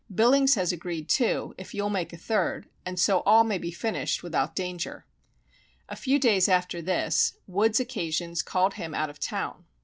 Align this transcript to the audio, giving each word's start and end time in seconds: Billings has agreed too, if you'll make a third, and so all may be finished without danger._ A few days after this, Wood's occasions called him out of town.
Billings 0.15 0.55
has 0.55 0.71
agreed 0.71 1.07
too, 1.07 1.53
if 1.59 1.75
you'll 1.75 1.91
make 1.91 2.11
a 2.11 2.17
third, 2.17 2.67
and 2.87 2.99
so 2.99 3.19
all 3.19 3.43
may 3.43 3.59
be 3.59 3.69
finished 3.69 4.23
without 4.23 4.55
danger._ 4.55 5.03
A 5.89 5.95
few 5.95 6.17
days 6.17 6.49
after 6.49 6.81
this, 6.81 7.35
Wood's 7.45 7.79
occasions 7.79 8.41
called 8.41 8.73
him 8.73 8.95
out 8.95 9.11
of 9.11 9.19
town. 9.19 9.65